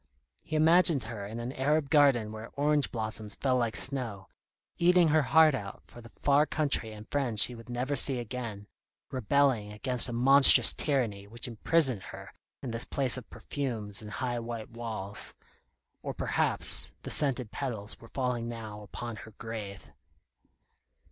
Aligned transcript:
He 0.41 0.55
imagined 0.55 1.03
her 1.03 1.27
in 1.27 1.39
an 1.39 1.51
Arab 1.51 1.91
garden 1.91 2.31
where 2.31 2.49
orange 2.55 2.91
blossoms 2.91 3.35
fell 3.35 3.57
like 3.57 3.75
snow, 3.75 4.29
eating 4.79 5.09
her 5.09 5.21
heart 5.21 5.53
out 5.53 5.83
for 5.85 6.01
the 6.01 6.09
far 6.09 6.47
country 6.47 6.91
and 6.91 7.07
friends 7.07 7.43
she 7.43 7.53
would 7.53 7.69
never 7.69 7.95
see 7.95 8.17
again, 8.17 8.63
rebelling 9.11 9.71
against 9.71 10.09
a 10.09 10.11
monstrous 10.11 10.73
tyranny 10.73 11.27
which 11.27 11.47
imprisoned 11.47 12.01
her 12.01 12.33
in 12.63 12.71
this 12.71 12.83
place 12.83 13.15
of 13.15 13.29
perfumes 13.29 14.01
and 14.01 14.13
high 14.13 14.39
white 14.39 14.71
walls. 14.71 15.35
Or 16.01 16.15
perhaps 16.15 16.95
the 17.03 17.11
scented 17.11 17.51
petals 17.51 17.99
were 17.99 18.07
falling 18.07 18.47
now 18.47 18.81
upon 18.81 19.17
her 19.17 19.35
grave. 19.37 19.91